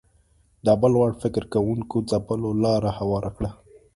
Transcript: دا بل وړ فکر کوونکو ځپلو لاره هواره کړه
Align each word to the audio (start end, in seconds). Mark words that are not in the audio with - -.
دا 0.65 0.73
بل 0.81 0.93
وړ 0.99 1.11
فکر 1.21 1.43
کوونکو 1.53 1.97
ځپلو 2.09 2.49
لاره 2.63 2.89
هواره 2.99 3.29
کړه 3.37 3.51